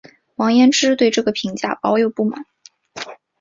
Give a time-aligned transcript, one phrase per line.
[0.35, 2.43] 王延之对这个评价抱有不满。